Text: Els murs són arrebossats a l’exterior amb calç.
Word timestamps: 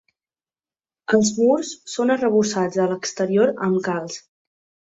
Els 1.17 1.29
murs 1.41 1.75
són 1.97 2.13
arrebossats 2.15 2.81
a 2.85 2.89
l’exterior 2.95 3.55
amb 3.69 3.81
calç. 3.91 4.21